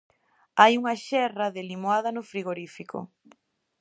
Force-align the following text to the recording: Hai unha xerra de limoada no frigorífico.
Hai 0.61 0.73
unha 0.81 0.95
xerra 1.07 1.45
de 1.55 1.61
limoada 1.69 2.09
no 2.15 2.23
frigorífico. 2.31 2.97